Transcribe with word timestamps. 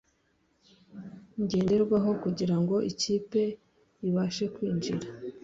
Ngenderwaho 1.41 2.11
kugira 2.23 2.55
ngo 2.61 2.75
ikipe 2.91 3.41
ibashe 4.07 4.45
kwinjira 4.55 5.07